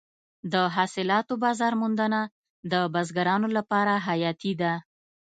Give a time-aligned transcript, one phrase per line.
[0.53, 2.19] د حاصلاتو بازار موندنه
[2.71, 4.73] د بزګرانو لپاره حیاتي ده.